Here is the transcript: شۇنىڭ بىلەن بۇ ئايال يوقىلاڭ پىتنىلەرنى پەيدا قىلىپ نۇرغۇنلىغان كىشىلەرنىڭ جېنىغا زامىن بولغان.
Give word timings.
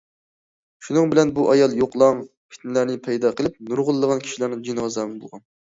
شۇنىڭ 0.87 1.11
بىلەن 1.11 1.33
بۇ 1.35 1.45
ئايال 1.51 1.75
يوقىلاڭ 1.81 2.23
پىتنىلەرنى 2.55 2.97
پەيدا 3.09 3.35
قىلىپ 3.43 3.63
نۇرغۇنلىغان 3.69 4.27
كىشىلەرنىڭ 4.29 4.69
جېنىغا 4.71 4.95
زامىن 4.99 5.25
بولغان. 5.25 5.49